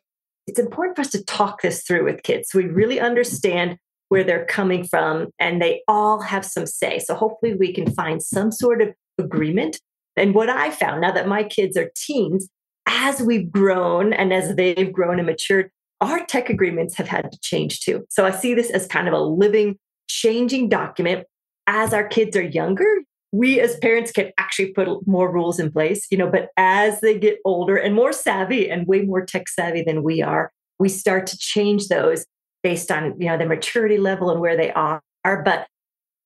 it's 0.48 0.60
important 0.60 0.96
for 0.96 1.02
us 1.02 1.12
to 1.12 1.24
talk 1.24 1.62
this 1.62 1.84
through 1.84 2.06
with 2.06 2.24
kids 2.24 2.50
so 2.50 2.60
we 2.60 2.66
really 2.66 3.00
understand 3.00 3.78
where 4.14 4.24
they're 4.24 4.46
coming 4.46 4.84
from 4.84 5.28
and 5.40 5.60
they 5.60 5.82
all 5.88 6.22
have 6.22 6.46
some 6.46 6.68
say. 6.68 7.00
So 7.00 7.16
hopefully 7.16 7.56
we 7.56 7.74
can 7.74 7.90
find 7.92 8.22
some 8.22 8.52
sort 8.52 8.80
of 8.80 8.90
agreement. 9.18 9.80
And 10.16 10.36
what 10.36 10.50
I 10.50 10.70
found 10.70 11.02
now 11.02 11.12
that 11.12 11.28
my 11.28 11.44
kids 11.44 11.76
are 11.78 11.90
teens, 11.96 12.48
as 12.86 13.22
we've 13.22 13.52
grown 13.52 14.14
and 14.14 14.32
as 14.32 14.56
they've 14.56 14.94
grown 14.94 15.18
and 15.18 15.26
matured, 15.26 15.72
our 16.00 16.24
tech 16.28 16.52
agreements 16.52 16.96
have 16.96 17.08
had 17.08 17.32
to 17.32 17.40
change 17.40 17.80
too. 17.80 18.06
So 18.10 18.24
I 18.24 18.30
see 18.30 18.54
this 18.54 18.70
as 18.70 18.86
kind 18.86 19.08
of 19.08 19.16
a 19.16 19.20
living, 19.20 19.80
changing 20.08 20.70
document. 20.70 21.26
As 21.66 21.92
our 21.92 22.08
kids 22.08 22.38
are 22.38 22.44
younger, 22.44 22.86
we 23.34 23.60
as 23.60 23.76
parents 23.78 24.12
can 24.12 24.32
actually 24.38 24.72
put 24.72 24.88
more 25.08 25.30
rules 25.30 25.60
in 25.60 25.72
place, 25.72 26.06
you 26.12 26.18
know, 26.18 26.30
but 26.30 26.50
as 26.56 27.02
they 27.02 27.18
get 27.18 27.40
older 27.44 27.76
and 27.76 27.96
more 27.96 28.14
savvy 28.14 28.70
and 28.70 28.88
way 28.88 29.02
more 29.02 29.26
tech 29.26 29.50
savvy 29.50 29.82
than 29.82 30.04
we 30.04 30.22
are, 30.22 30.52
we 30.80 30.88
start 30.88 31.26
to 31.26 31.38
change 31.38 31.88
those 31.88 32.28
based 32.62 32.92
on, 32.92 33.20
you 33.20 33.28
know, 33.28 33.36
their 33.36 33.48
maturity 33.48 33.98
level 33.98 34.30
and 34.30 34.40
where 34.40 34.56
they 34.56 34.72
are. 34.74 35.02
But 35.24 35.66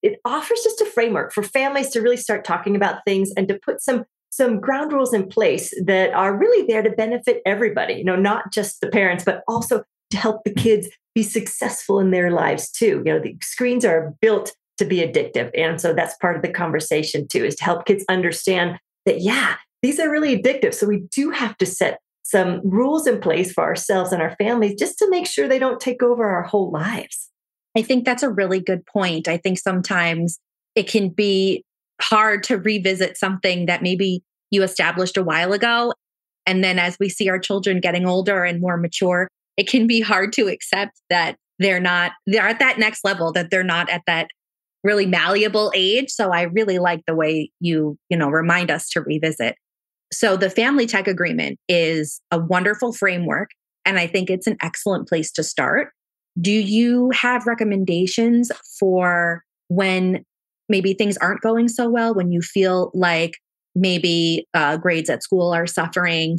it 0.03 0.19
offers 0.25 0.59
just 0.65 0.81
a 0.81 0.85
framework 0.85 1.31
for 1.31 1.43
families 1.43 1.89
to 1.91 2.01
really 2.01 2.17
start 2.17 2.43
talking 2.43 2.75
about 2.75 3.05
things 3.05 3.31
and 3.37 3.47
to 3.47 3.57
put 3.57 3.81
some 3.81 4.03
some 4.29 4.59
ground 4.59 4.91
rules 4.91 5.13
in 5.13 5.29
place 5.29 5.73
that 5.85 6.13
are 6.13 6.37
really 6.37 6.67
there 6.67 6.83
to 6.83 6.89
benefit 6.89 7.41
everybody, 7.45 7.93
you 7.93 8.03
know, 8.03 8.17
not 8.17 8.51
just 8.51 8.81
the 8.81 8.89
parents, 8.89 9.23
but 9.23 9.41
also 9.47 9.81
to 10.11 10.17
help 10.17 10.43
the 10.43 10.53
kids 10.53 10.89
be 11.15 11.23
successful 11.23 11.99
in 12.01 12.11
their 12.11 12.31
lives 12.31 12.69
too. 12.69 13.01
You 13.05 13.13
know, 13.13 13.19
the 13.19 13.37
screens 13.41 13.85
are 13.85 14.13
built 14.21 14.53
to 14.77 14.85
be 14.85 14.97
addictive. 14.97 15.51
And 15.55 15.79
so 15.81 15.93
that's 15.93 16.15
part 16.17 16.35
of 16.35 16.41
the 16.41 16.49
conversation 16.49 17.27
too, 17.27 17.43
is 17.45 17.55
to 17.55 17.63
help 17.63 17.85
kids 17.85 18.05
understand 18.09 18.79
that, 19.05 19.21
yeah, 19.21 19.55
these 19.81 19.99
are 19.99 20.09
really 20.09 20.41
addictive. 20.41 20.73
So 20.73 20.87
we 20.87 21.03
do 21.11 21.31
have 21.31 21.57
to 21.57 21.65
set 21.65 21.99
some 22.23 22.61
rules 22.63 23.07
in 23.07 23.21
place 23.21 23.53
for 23.53 23.63
ourselves 23.63 24.11
and 24.11 24.21
our 24.21 24.35
families 24.35 24.75
just 24.77 24.97
to 24.99 25.09
make 25.09 25.25
sure 25.25 25.47
they 25.47 25.59
don't 25.59 25.79
take 25.79 26.03
over 26.03 26.29
our 26.29 26.43
whole 26.43 26.69
lives. 26.71 27.29
I 27.75 27.81
think 27.81 28.05
that's 28.05 28.23
a 28.23 28.29
really 28.29 28.59
good 28.59 28.85
point. 28.85 29.27
I 29.27 29.37
think 29.37 29.59
sometimes 29.59 30.39
it 30.75 30.87
can 30.87 31.09
be 31.09 31.63
hard 32.01 32.43
to 32.43 32.57
revisit 32.57 33.17
something 33.17 33.67
that 33.67 33.81
maybe 33.81 34.23
you 34.51 34.63
established 34.63 35.15
a 35.15 35.23
while 35.23 35.53
ago. 35.53 35.93
And 36.45 36.63
then 36.63 36.79
as 36.79 36.97
we 36.99 37.09
see 37.09 37.29
our 37.29 37.39
children 37.39 37.79
getting 37.79 38.05
older 38.05 38.43
and 38.43 38.61
more 38.61 38.77
mature, 38.77 39.27
it 39.57 39.67
can 39.69 39.87
be 39.87 40.01
hard 40.01 40.33
to 40.33 40.47
accept 40.47 41.01
that 41.09 41.35
they're 41.59 41.79
not, 41.79 42.11
they're 42.25 42.47
at 42.47 42.59
that 42.59 42.77
next 42.77 43.03
level, 43.03 43.31
that 43.33 43.49
they're 43.49 43.63
not 43.63 43.89
at 43.89 44.03
that 44.05 44.29
really 44.87 45.05
malleable 45.05 45.71
age. 45.75 46.09
So 46.09 46.31
I 46.31 46.43
really 46.43 46.79
like 46.79 47.03
the 47.05 47.13
way 47.13 47.51
you, 47.59 47.97
you 48.09 48.17
know, 48.17 48.29
remind 48.29 48.71
us 48.71 48.87
to 48.91 49.01
revisit. 49.01 49.55
So 50.13 50.37
the 50.37 50.49
family 50.49 50.87
tech 50.87 51.09
agreement 51.09 51.59
is 51.67 52.21
a 52.31 52.39
wonderful 52.39 52.93
framework. 52.93 53.49
And 53.85 53.99
I 53.99 54.07
think 54.07 54.29
it's 54.29 54.47
an 54.47 54.55
excellent 54.61 55.09
place 55.09 55.29
to 55.33 55.43
start. 55.43 55.89
Do 56.39 56.51
you 56.51 57.11
have 57.11 57.45
recommendations 57.45 58.49
for 58.79 59.43
when 59.67 60.23
maybe 60.69 60.93
things 60.93 61.17
aren't 61.17 61.41
going 61.41 61.67
so 61.67 61.89
well, 61.89 62.13
when 62.13 62.31
you 62.31 62.41
feel 62.41 62.89
like 62.93 63.33
maybe 63.75 64.47
uh, 64.53 64.77
grades 64.77 65.09
at 65.09 65.21
school 65.21 65.53
are 65.53 65.67
suffering, 65.67 66.37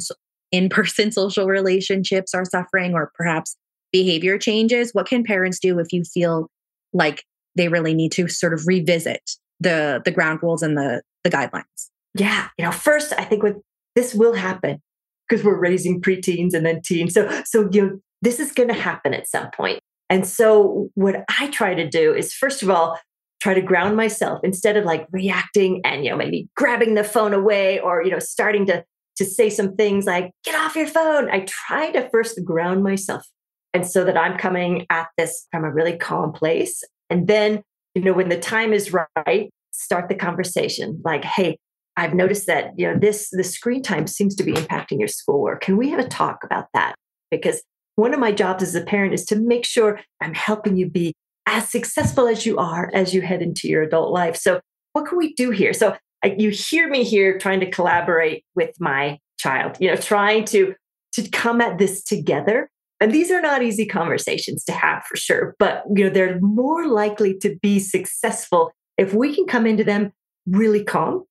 in 0.51 0.69
person 0.69 1.11
social 1.21 1.45
relationships 1.45 2.33
are 2.33 2.45
suffering, 2.45 2.95
or 2.95 3.11
perhaps 3.15 3.55
behavior 3.91 4.39
changes? 4.39 4.91
What 4.93 5.07
can 5.07 5.23
parents 5.23 5.59
do 5.59 5.77
if 5.77 5.93
you 5.93 6.03
feel 6.03 6.49
like 6.93 7.23
they 7.55 7.67
really 7.67 7.93
need 7.93 8.11
to 8.13 8.27
sort 8.27 8.53
of 8.53 8.65
revisit 8.65 9.31
the 9.59 10.01
the 10.05 10.11
ground 10.11 10.39
rules 10.41 10.61
and 10.61 10.77
the 10.77 11.01
the 11.23 11.29
guidelines? 11.29 11.89
Yeah, 12.15 12.49
you 12.57 12.65
know, 12.65 12.71
first 12.71 13.13
I 13.17 13.23
think 13.23 13.43
with 13.43 13.57
this 13.95 14.13
will 14.13 14.33
happen 14.33 14.81
because 15.27 15.43
we're 15.43 15.59
raising 15.59 16.01
preteens 16.01 16.53
and 16.53 16.65
then 16.65 16.81
teens. 16.81 17.13
So 17.13 17.29
so 17.45 17.69
you 17.71 17.81
know 17.81 17.99
this 18.21 18.39
is 18.39 18.51
going 18.51 18.69
to 18.69 18.75
happen 18.75 19.13
at 19.13 19.27
some 19.27 19.49
point. 19.51 19.79
And 20.09 20.27
so 20.27 20.89
what 20.95 21.23
I 21.39 21.49
try 21.51 21.75
to 21.75 21.87
do 21.87 22.13
is 22.13 22.33
first 22.33 22.63
of 22.63 22.69
all 22.69 22.99
try 23.39 23.53
to 23.53 23.61
ground 23.61 23.95
myself 23.95 24.39
instead 24.43 24.75
of 24.77 24.85
like 24.85 25.07
reacting 25.11 25.81
and 25.85 26.03
you 26.03 26.11
know 26.11 26.17
maybe 26.17 26.49
grabbing 26.55 26.95
the 26.95 27.03
phone 27.03 27.33
away 27.33 27.79
or 27.79 28.03
you 28.03 28.11
know 28.11 28.19
starting 28.19 28.65
to 28.65 28.83
to 29.17 29.25
say 29.25 29.49
some 29.49 29.75
things 29.75 30.05
like 30.05 30.31
get 30.43 30.55
off 30.55 30.75
your 30.75 30.87
phone 30.87 31.29
i 31.29 31.41
try 31.41 31.91
to 31.91 32.09
first 32.09 32.43
ground 32.43 32.83
myself 32.83 33.25
and 33.73 33.87
so 33.87 34.03
that 34.03 34.17
i'm 34.17 34.37
coming 34.37 34.85
at 34.89 35.07
this 35.17 35.47
from 35.51 35.63
a 35.63 35.71
really 35.71 35.97
calm 35.97 36.31
place 36.31 36.83
and 37.09 37.27
then 37.27 37.61
you 37.95 38.01
know 38.01 38.13
when 38.13 38.29
the 38.29 38.39
time 38.39 38.73
is 38.73 38.93
right 38.93 39.49
start 39.71 40.09
the 40.09 40.15
conversation 40.15 41.01
like 41.03 41.23
hey 41.23 41.57
i've 41.97 42.13
noticed 42.13 42.47
that 42.47 42.71
you 42.77 42.87
know 42.87 42.97
this 42.97 43.29
the 43.31 43.43
screen 43.43 43.81
time 43.81 44.07
seems 44.07 44.35
to 44.35 44.43
be 44.43 44.53
impacting 44.53 44.99
your 44.99 45.07
schoolwork 45.07 45.61
can 45.61 45.77
we 45.77 45.89
have 45.89 45.99
a 45.99 46.07
talk 46.07 46.39
about 46.43 46.65
that 46.73 46.95
because 47.31 47.61
one 47.95 48.13
of 48.13 48.19
my 48.19 48.31
jobs 48.31 48.63
as 48.63 48.75
a 48.75 48.81
parent 48.81 49.13
is 49.13 49.25
to 49.25 49.35
make 49.35 49.65
sure 49.65 49.99
i'm 50.21 50.33
helping 50.33 50.75
you 50.75 50.89
be 50.89 51.13
as 51.49 51.67
successful 51.67 52.27
as 52.27 52.45
you 52.45 52.57
are 52.57 52.91
as 52.93 53.13
you 53.13 53.21
head 53.21 53.41
into 53.41 53.67
your 53.67 53.81
adult 53.81 54.11
life. 54.11 54.35
So, 54.35 54.61
what 54.93 55.07
can 55.07 55.17
we 55.17 55.33
do 55.33 55.49
here? 55.49 55.73
So, 55.73 55.97
you 56.23 56.49
hear 56.49 56.87
me 56.87 57.03
here 57.03 57.39
trying 57.39 57.59
to 57.61 57.69
collaborate 57.69 58.45
with 58.55 58.71
my 58.79 59.19
child, 59.39 59.77
you 59.79 59.89
know, 59.89 59.95
trying 59.95 60.45
to 60.45 60.75
to 61.13 61.27
come 61.29 61.59
at 61.59 61.77
this 61.77 62.03
together. 62.03 62.69
And 62.99 63.13
these 63.13 63.31
are 63.31 63.41
not 63.41 63.63
easy 63.63 63.85
conversations 63.85 64.63
to 64.65 64.73
have 64.73 65.03
for 65.05 65.15
sure, 65.15 65.55
but 65.57 65.83
you 65.95 66.03
know, 66.03 66.09
they're 66.09 66.39
more 66.41 66.87
likely 66.87 67.37
to 67.39 67.57
be 67.61 67.79
successful 67.79 68.71
if 68.97 69.13
we 69.13 69.33
can 69.33 69.45
come 69.45 69.65
into 69.65 69.83
them 69.83 70.11
really 70.45 70.83
calm 70.83 71.23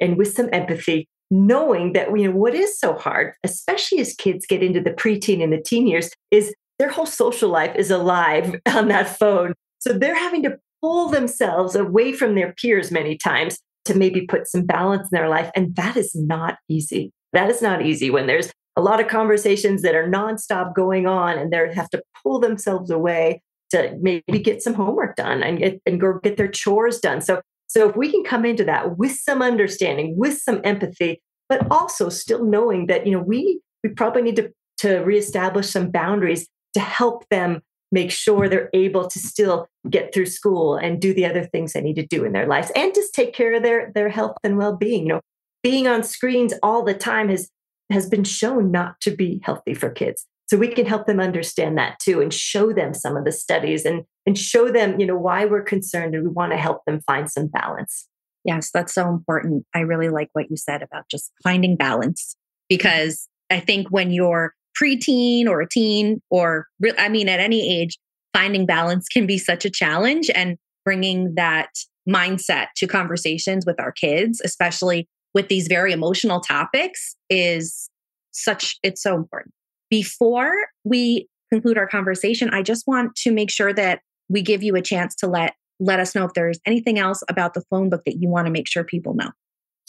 and 0.00 0.18
with 0.18 0.34
some 0.34 0.48
empathy, 0.52 1.08
knowing 1.30 1.94
that 1.94 2.08
you 2.16 2.28
know 2.30 2.36
what 2.36 2.54
is 2.54 2.78
so 2.78 2.94
hard, 2.94 3.32
especially 3.42 4.00
as 4.00 4.14
kids 4.14 4.46
get 4.46 4.62
into 4.62 4.80
the 4.80 4.90
preteen 4.90 5.42
and 5.42 5.52
the 5.52 5.60
teen 5.60 5.86
years, 5.86 6.10
is 6.30 6.54
their 6.78 6.90
whole 6.90 7.06
social 7.06 7.48
life 7.48 7.74
is 7.76 7.90
alive 7.90 8.54
on 8.66 8.88
that 8.88 9.08
phone. 9.08 9.54
So 9.78 9.92
they're 9.92 10.18
having 10.18 10.42
to 10.42 10.58
pull 10.82 11.08
themselves 11.08 11.74
away 11.74 12.12
from 12.12 12.34
their 12.34 12.52
peers 12.52 12.90
many 12.90 13.16
times 13.16 13.58
to 13.86 13.94
maybe 13.94 14.26
put 14.26 14.46
some 14.46 14.66
balance 14.66 15.08
in 15.10 15.16
their 15.16 15.28
life. 15.28 15.50
And 15.54 15.74
that 15.76 15.96
is 15.96 16.14
not 16.14 16.58
easy. 16.68 17.12
That 17.32 17.50
is 17.50 17.62
not 17.62 17.84
easy 17.84 18.10
when 18.10 18.26
there's 18.26 18.50
a 18.76 18.82
lot 18.82 19.00
of 19.00 19.08
conversations 19.08 19.82
that 19.82 19.94
are 19.94 20.08
nonstop 20.08 20.74
going 20.74 21.06
on 21.06 21.38
and 21.38 21.52
they 21.52 21.74
have 21.74 21.90
to 21.90 22.02
pull 22.22 22.40
themselves 22.40 22.90
away 22.90 23.42
to 23.70 23.96
maybe 24.00 24.38
get 24.38 24.62
some 24.62 24.74
homework 24.74 25.16
done 25.16 25.42
and 25.42 25.58
get 25.58 25.80
and 25.86 26.00
go 26.00 26.18
get 26.22 26.36
their 26.36 26.48
chores 26.48 26.98
done. 27.00 27.20
So 27.20 27.40
so 27.66 27.88
if 27.88 27.96
we 27.96 28.10
can 28.10 28.24
come 28.24 28.44
into 28.44 28.64
that 28.64 28.98
with 28.98 29.12
some 29.12 29.42
understanding, 29.42 30.16
with 30.16 30.38
some 30.38 30.60
empathy, 30.64 31.20
but 31.48 31.66
also 31.70 32.08
still 32.08 32.44
knowing 32.44 32.86
that 32.86 33.06
you 33.06 33.12
know 33.12 33.22
we 33.22 33.60
we 33.82 33.90
probably 33.90 34.22
need 34.22 34.36
to 34.36 34.52
to 34.78 34.98
reestablish 34.98 35.70
some 35.70 35.90
boundaries 35.90 36.48
to 36.74 36.80
help 36.80 37.28
them 37.30 37.60
make 37.92 38.10
sure 38.10 38.48
they're 38.48 38.70
able 38.74 39.06
to 39.06 39.18
still 39.20 39.68
get 39.88 40.12
through 40.12 40.26
school 40.26 40.74
and 40.74 41.00
do 41.00 41.14
the 41.14 41.24
other 41.24 41.44
things 41.44 41.72
they 41.72 41.80
need 41.80 41.94
to 41.94 42.06
do 42.06 42.24
in 42.24 42.32
their 42.32 42.46
lives 42.46 42.72
and 42.74 42.92
just 42.92 43.14
take 43.14 43.32
care 43.32 43.54
of 43.54 43.62
their 43.62 43.92
their 43.94 44.08
health 44.08 44.36
and 44.42 44.58
well-being 44.58 45.02
you 45.02 45.12
know 45.12 45.20
being 45.62 45.86
on 45.86 46.02
screens 46.02 46.52
all 46.62 46.82
the 46.82 46.94
time 46.94 47.28
has 47.28 47.48
has 47.90 48.08
been 48.08 48.24
shown 48.24 48.70
not 48.70 49.00
to 49.02 49.10
be 49.10 49.40
healthy 49.44 49.74
for 49.74 49.90
kids. 49.90 50.26
So 50.46 50.58
we 50.58 50.68
can 50.68 50.86
help 50.86 51.06
them 51.06 51.20
understand 51.20 51.78
that 51.78 51.98
too 52.00 52.20
and 52.20 52.32
show 52.32 52.72
them 52.72 52.92
some 52.94 53.16
of 53.16 53.24
the 53.24 53.32
studies 53.32 53.84
and 53.84 54.04
and 54.26 54.38
show 54.38 54.70
them 54.70 54.98
you 55.00 55.06
know 55.06 55.16
why 55.16 55.44
we're 55.44 55.62
concerned 55.62 56.14
and 56.14 56.24
we 56.24 56.30
want 56.30 56.52
to 56.52 56.58
help 56.58 56.84
them 56.86 57.00
find 57.06 57.30
some 57.30 57.46
balance. 57.48 58.08
Yes 58.44 58.70
that's 58.72 58.94
so 58.94 59.08
important. 59.08 59.64
I 59.74 59.80
really 59.80 60.10
like 60.10 60.28
what 60.32 60.50
you 60.50 60.56
said 60.56 60.82
about 60.82 61.08
just 61.10 61.32
finding 61.42 61.76
balance 61.76 62.36
because 62.68 63.28
i 63.50 63.60
think 63.60 63.88
when 63.90 64.10
you're 64.10 64.54
preteen 64.80 65.46
or 65.46 65.60
a 65.60 65.68
teen 65.68 66.20
or 66.30 66.66
I 66.98 67.08
mean 67.08 67.28
at 67.28 67.40
any 67.40 67.80
age 67.80 67.98
finding 68.32 68.66
balance 68.66 69.06
can 69.08 69.26
be 69.26 69.38
such 69.38 69.64
a 69.64 69.70
challenge 69.70 70.30
and 70.34 70.56
bringing 70.84 71.34
that 71.36 71.70
mindset 72.08 72.66
to 72.76 72.86
conversations 72.86 73.64
with 73.66 73.78
our 73.80 73.92
kids 73.92 74.40
especially 74.44 75.08
with 75.34 75.48
these 75.48 75.68
very 75.68 75.92
emotional 75.92 76.40
topics 76.40 77.16
is 77.28 77.88
such 78.32 78.78
it's 78.82 79.02
so 79.02 79.14
important 79.14 79.52
before 79.90 80.54
we 80.84 81.28
conclude 81.52 81.78
our 81.78 81.86
conversation 81.86 82.50
i 82.52 82.62
just 82.62 82.86
want 82.86 83.14
to 83.14 83.30
make 83.30 83.50
sure 83.50 83.72
that 83.72 84.00
we 84.28 84.42
give 84.42 84.62
you 84.62 84.74
a 84.76 84.82
chance 84.82 85.14
to 85.14 85.26
let 85.26 85.54
let 85.80 86.00
us 86.00 86.14
know 86.14 86.24
if 86.24 86.32
there's 86.34 86.58
anything 86.66 86.98
else 86.98 87.22
about 87.28 87.54
the 87.54 87.62
phone 87.70 87.90
book 87.90 88.02
that 88.06 88.16
you 88.20 88.28
want 88.28 88.46
to 88.46 88.50
make 88.50 88.68
sure 88.68 88.84
people 88.84 89.14
know 89.14 89.30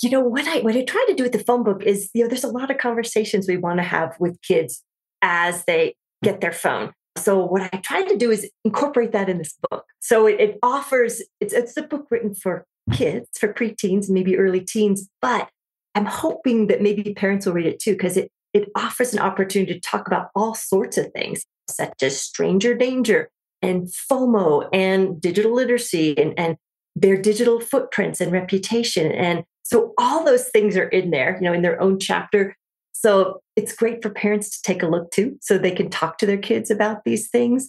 you 0.02 0.10
know 0.10 0.22
what 0.22 0.48
I 0.48 0.60
what 0.60 0.76
I 0.76 0.84
try 0.84 1.06
to 1.08 1.14
do 1.14 1.24
with 1.24 1.32
the 1.32 1.40
phone 1.40 1.64
book 1.64 1.84
is 1.84 2.10
you 2.14 2.24
know 2.24 2.28
there's 2.28 2.44
a 2.44 2.50
lot 2.50 2.70
of 2.70 2.78
conversations 2.78 3.48
we 3.48 3.58
want 3.58 3.80
to 3.80 3.84
have 3.84 4.16
with 4.20 4.42
kids 4.42 4.84
as 5.22 5.64
they 5.66 5.96
get 6.24 6.42
their 6.42 6.52
phone. 6.52 6.92
So 7.18 7.46
what 7.46 7.74
I 7.74 7.78
try 7.78 8.02
to 8.02 8.18
do 8.18 8.30
is 8.30 8.50
incorporate 8.66 9.14
that 9.14 9.30
in 9.30 9.38
this 9.38 9.56
book. 9.70 9.86
So 10.00 10.28
it, 10.28 10.40
it 10.40 10.60
offers 10.62 11.22
it's 11.40 11.54
it's 11.54 11.78
a 11.78 11.84
book 11.84 12.08
written 12.12 12.36
for 12.36 12.66
kids, 12.92 13.30
for 13.40 13.54
preteens, 13.54 14.06
and 14.06 14.14
maybe 14.14 14.38
early 14.38 14.62
teens, 14.62 15.10
but 15.22 15.50
I'm 15.96 16.06
hoping 16.06 16.68
that 16.68 16.82
maybe 16.82 17.14
parents 17.14 17.46
will 17.46 17.54
read 17.54 17.66
it 17.66 17.80
too 17.80 17.94
because 17.94 18.18
it 18.18 18.32
it 18.54 18.70
offers 18.76 19.14
an 19.14 19.20
opportunity 19.20 19.74
to 19.74 19.80
talk 19.82 20.08
about 20.08 20.30
all 20.34 20.56
sorts 20.56 20.98
of 20.98 21.12
things 21.12 21.46
such 21.70 22.02
as 22.02 22.22
stranger 22.22 22.74
danger 22.74 23.30
and 23.62 23.88
FOMO 23.88 24.70
and 24.72 25.20
digital 25.20 25.54
literacy 25.54 26.18
and, 26.18 26.34
and 26.38 26.56
their 26.96 27.22
digital 27.22 27.60
footprints 27.60 28.22
and 28.22 28.32
reputation 28.32 29.12
and 29.12 29.44
so 29.66 29.96
all 29.98 30.24
those 30.24 30.48
things 30.50 30.78
are 30.78 30.88
in 30.88 31.10
there, 31.10 31.36
you 31.36 31.42
know, 31.42 31.54
in 31.54 31.64
their 31.64 31.82
own 31.82 32.00
chapter. 32.00 32.56
So 32.94 33.42
it's 33.56 33.76
great 33.76 34.04
for 34.04 34.12
parents 34.12 34.50
to 34.52 34.62
take 34.62 34.84
a 34.84 34.88
look 34.88 35.10
too, 35.10 35.38
so 35.42 35.58
they 35.58 35.72
can 35.72 35.90
talk 35.90 36.20
to 36.20 36.28
their 36.28 36.38
kids 36.38 36.70
about 36.70 37.04
these 37.04 37.30
things. 37.30 37.68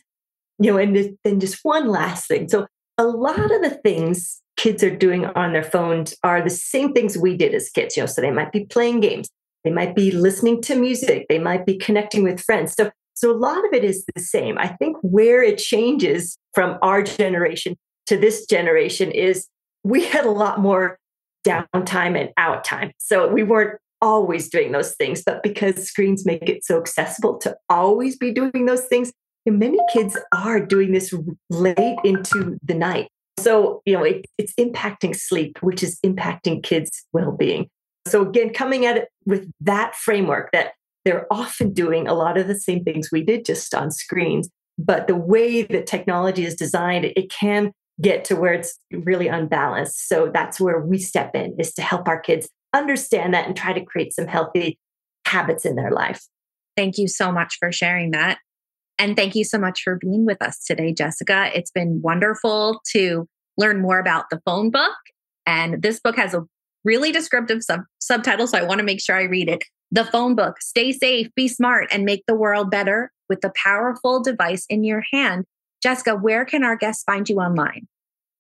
You 0.59 0.73
know, 0.73 0.79
and 0.79 1.17
then 1.25 1.41
just 1.41 1.61
one 1.63 1.89
last 1.89 2.29
thing. 2.29 2.49
So 2.49 2.67
a 2.99 3.05
lot 3.05 3.51
of 3.51 3.63
the 3.63 3.79
things 3.83 4.41
kids 4.57 4.83
are 4.83 4.95
doing 4.95 5.27
on 5.27 5.53
their 5.53 5.63
phones 5.63 6.15
are 6.23 6.43
the 6.43 6.51
same 6.51 6.93
things 6.93 7.19
we 7.19 7.37
did 7.37 7.55
as 7.55 7.69
kids. 7.69 7.97
You 7.97 8.03
know, 8.03 8.07
so 8.07 8.21
they 8.21 8.31
might 8.31 8.53
be 8.53 8.65
playing 8.65 9.01
games, 9.01 9.29
they 9.65 9.71
might 9.71 9.95
be 9.95 10.11
listening 10.11 10.63
to 10.63 10.77
music, 10.77 11.27
they 11.29 11.39
might 11.39 11.67
be 11.67 11.77
connecting 11.77 12.23
with 12.23 12.41
friends. 12.41 12.75
So 12.75 12.91
so 13.15 13.31
a 13.31 13.37
lot 13.37 13.59
of 13.65 13.73
it 13.73 13.83
is 13.83 14.05
the 14.15 14.21
same. 14.21 14.59
I 14.59 14.69
think 14.69 14.99
where 15.01 15.43
it 15.43 15.57
changes 15.57 16.37
from 16.53 16.79
our 16.83 17.03
generation 17.03 17.77
to 18.09 18.19
this 18.19 18.45
generation 18.45 19.11
is 19.11 19.49
we 19.85 20.05
had 20.05 20.27
a 20.27 20.31
lot 20.31 20.61
more 20.61 20.99
downtime 21.47 22.21
and 22.21 22.31
out 22.37 22.63
time. 22.63 22.93
So 22.99 23.27
we 23.29 23.43
weren't 23.43 23.81
always 24.03 24.51
doing 24.51 24.73
those 24.73 24.95
things, 24.97 25.23
but 25.25 25.43
because 25.43 25.89
screens 25.89 26.27
make 26.27 26.49
it 26.49 26.65
so 26.65 26.79
accessible 26.79 27.39
to 27.39 27.57
always 27.71 28.17
be 28.17 28.33
doing 28.33 28.67
those 28.67 28.85
things, 28.87 29.13
many 29.47 29.79
kids 29.93 30.19
are 30.35 30.61
doing 30.61 30.93
this 30.93 31.15
late 31.51 31.99
into 32.05 32.59
the 32.63 32.75
night. 32.75 33.09
So, 33.39 33.83
you 33.85 33.95
know, 33.95 34.03
it, 34.03 34.25
it's 34.39 34.55
impacting 34.55 35.15
sleep, 35.15 35.59
which 35.61 35.83
is 35.83 35.99
impacting 36.05 36.63
kids' 36.63 37.05
well 37.13 37.33
being. 37.33 37.69
So, 38.07 38.23
again, 38.23 38.53
coming 38.53 38.87
at 38.87 38.97
it 38.97 39.09
with 39.25 39.51
that 39.61 39.95
framework 39.95 40.51
that 40.53 40.73
they're 41.05 41.27
often 41.31 41.73
doing 41.73 42.09
a 42.09 42.15
lot 42.15 42.39
of 42.39 42.49
the 42.49 42.59
same 42.59 42.83
things 42.83 43.11
we 43.13 43.23
did 43.23 43.45
just 43.45 43.75
on 43.75 43.91
screens. 43.91 44.49
But 44.79 45.07
the 45.07 45.17
way 45.17 45.63
that 45.63 45.87
technology 45.87 46.45
is 46.45 46.55
designed, 46.55 47.05
it 47.05 47.31
can 47.31 47.73
get 48.01 48.25
to 48.27 48.37
where 48.37 48.53
it's 48.53 48.79
really 48.91 49.29
unbalanced. 49.29 50.09
So 50.09 50.31
that's 50.33 50.61
where 50.61 50.81
we 50.81 50.99
step 50.99 51.35
in 51.35 51.57
is 51.59 51.73
to 51.75 51.83
help 51.83 52.09
our 52.09 52.21
kids 52.21 52.49
understand 52.75 53.33
that 53.35 53.47
and 53.47 53.57
try 53.57 53.73
to 53.73 53.85
create 53.85 54.13
some 54.13 54.27
healthy 54.27 54.79
habits 55.27 55.65
in 55.65 55.77
their 55.77 55.91
life. 55.91 56.23
Thank 56.77 56.99
you 56.99 57.09
so 57.09 57.33
much 57.33 57.57
for 57.59 57.73
sharing 57.73 58.11
that. 58.11 58.39
And 58.99 59.17
thank 59.17 59.35
you 59.35 59.45
so 59.45 59.59
much 59.59 59.83
for 59.83 59.97
being 59.97 60.25
with 60.25 60.41
us 60.41 60.59
today, 60.65 60.93
Jessica. 60.93 61.51
It's 61.55 61.71
been 61.71 62.01
wonderful 62.03 62.81
to 62.93 63.29
learn 63.57 63.81
more 63.81 63.99
about 63.99 64.31
the 64.31 64.41
phone 64.45 64.71
book. 64.71 64.97
And 65.47 65.83
this 65.83 66.01
book 66.01 66.17
has 66.17 66.35
a 66.35 66.45
really 66.85 67.13
descriptive 67.13 67.63
sub- 67.63 67.85
subtitle, 67.99 68.47
so 68.47 68.59
I 68.59 68.63
want 68.63 68.79
to 68.79 68.85
make 68.85 69.01
sure 69.01 69.17
I 69.17 69.25
read 69.25 69.49
it. 69.49 69.65
The 69.91 70.05
phone 70.05 70.35
book 70.35 70.61
Stay 70.61 70.93
safe, 70.93 71.29
be 71.35 71.49
smart, 71.49 71.89
and 71.93 72.05
make 72.05 72.25
the 72.27 72.35
world 72.35 72.71
better 72.71 73.13
with 73.29 73.41
the 73.41 73.53
powerful 73.55 74.23
device 74.23 74.67
in 74.69 74.85
your 74.85 75.05
hand. 75.13 75.45
Jessica, 75.83 76.17
where 76.17 76.45
can 76.45 76.65
our 76.65 76.77
guests 76.77 77.05
find 77.05 77.29
you 77.29 77.37
online? 77.37 77.87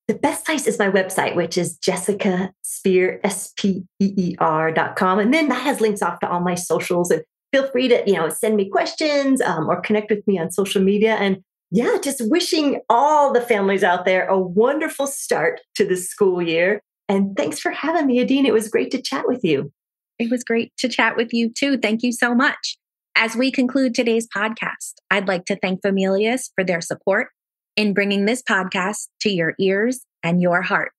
The 0.08 0.14
best 0.14 0.46
place 0.46 0.66
is 0.66 0.78
my 0.78 0.88
website, 0.88 1.34
which 1.34 1.58
is 1.58 1.76
Jessica 1.78 2.52
Speer, 2.62 3.20
S-P-E-E-R 3.24 4.72
dot 4.72 4.94
com. 4.94 5.18
And 5.18 5.34
then 5.34 5.48
that 5.48 5.62
has 5.62 5.80
links 5.80 6.00
off 6.00 6.20
to 6.20 6.28
all 6.28 6.40
my 6.40 6.54
socials. 6.54 7.10
And 7.10 7.24
feel 7.52 7.68
free 7.70 7.88
to, 7.88 8.02
you 8.06 8.14
know, 8.14 8.28
send 8.28 8.56
me 8.56 8.68
questions 8.68 9.40
um, 9.40 9.68
or 9.68 9.80
connect 9.80 10.10
with 10.10 10.26
me 10.26 10.38
on 10.38 10.50
social 10.50 10.82
media. 10.82 11.14
And 11.14 11.38
yeah, 11.70 11.96
just 12.02 12.20
wishing 12.30 12.80
all 12.88 13.32
the 13.32 13.40
families 13.40 13.82
out 13.82 14.04
there 14.04 14.26
a 14.28 14.38
wonderful 14.38 15.06
start 15.06 15.60
to 15.74 15.84
the 15.84 15.96
school 15.96 16.40
year. 16.40 16.80
And 17.08 17.36
thanks 17.36 17.58
for 17.58 17.70
having 17.70 18.06
me, 18.06 18.20
Adine. 18.20 18.46
It 18.46 18.52
was 18.52 18.68
great 18.68 18.90
to 18.92 19.02
chat 19.02 19.26
with 19.26 19.44
you. 19.44 19.72
It 20.18 20.30
was 20.30 20.44
great 20.44 20.72
to 20.78 20.88
chat 20.88 21.16
with 21.16 21.32
you 21.32 21.50
too. 21.52 21.76
Thank 21.78 22.02
you 22.02 22.12
so 22.12 22.34
much. 22.34 22.78
As 23.16 23.34
we 23.34 23.50
conclude 23.50 23.94
today's 23.94 24.28
podcast, 24.28 24.94
I'd 25.10 25.28
like 25.28 25.46
to 25.46 25.56
thank 25.56 25.82
Familius 25.82 26.50
for 26.54 26.64
their 26.64 26.80
support 26.80 27.28
in 27.76 27.94
bringing 27.94 28.26
this 28.26 28.42
podcast 28.42 29.08
to 29.20 29.30
your 29.30 29.54
ears 29.58 30.00
and 30.22 30.40
your 30.40 30.62
heart. 30.62 30.92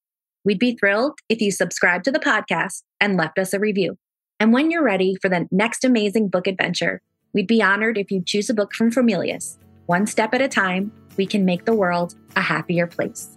We'd 0.45 0.59
be 0.59 0.77
thrilled 0.77 1.19
if 1.29 1.41
you 1.41 1.51
subscribe 1.51 2.03
to 2.03 2.11
the 2.11 2.19
podcast 2.19 2.83
and 3.01 3.17
left 3.17 3.37
us 3.37 3.53
a 3.53 3.59
review. 3.59 3.97
And 4.39 4.53
when 4.53 4.69
you're 4.69 4.83
ready 4.83 5.15
for 5.19 5.29
the 5.29 5.47
next 5.51 5.83
amazing 5.83 6.29
book 6.29 6.45
adventure, 6.45 7.01
we'd 7.33 7.47
be 7.47 7.61
honored 7.61 7.97
if 7.97 8.11
you 8.11 8.21
choose 8.23 8.49
a 8.49 8.53
book 8.53 8.73
from 8.73 8.91
Familius. 8.91 9.57
One 9.87 10.05
step 10.05 10.33
at 10.33 10.41
a 10.41 10.47
time, 10.47 10.91
we 11.17 11.25
can 11.25 11.43
make 11.43 11.65
the 11.65 11.73
world 11.73 12.13
a 12.35 12.41
happier 12.41 12.85
place. 12.85 13.36